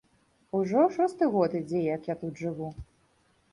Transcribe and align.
Ужо 0.59 0.81
шосты 0.95 1.27
год 1.37 1.51
ідзе, 1.61 1.79
як 1.95 2.11
я 2.13 2.19
тут 2.25 2.43
жыву. 2.47 2.73